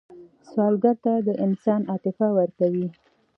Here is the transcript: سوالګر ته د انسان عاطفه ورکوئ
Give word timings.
سوالګر 0.49 0.95
ته 1.05 1.13
د 1.27 1.29
انسان 1.45 1.81
عاطفه 1.91 2.27
ورکوئ 2.37 2.85